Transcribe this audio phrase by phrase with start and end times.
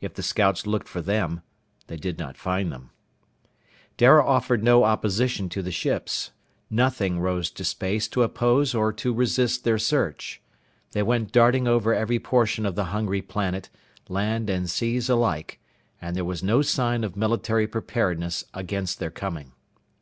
[0.00, 1.42] If the scouts looked for them,
[1.88, 2.88] they did not find them.
[3.98, 6.30] Dara offered no opposition to the ships.
[6.70, 10.40] Nothing rose to space to oppose or to resist their search.
[10.92, 13.68] They went darting over every portion of the hungry planet,
[14.08, 15.60] land and seas alike,
[16.00, 19.52] and there was no sign of military preparedness against their coming.